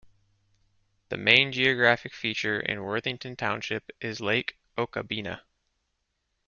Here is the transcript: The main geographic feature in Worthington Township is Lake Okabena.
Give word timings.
The 1.09 1.17
main 1.17 1.51
geographic 1.51 2.15
feature 2.15 2.59
in 2.59 2.83
Worthington 2.83 3.35
Township 3.35 3.91
is 4.01 4.19
Lake 4.19 4.57
Okabena. 4.75 5.41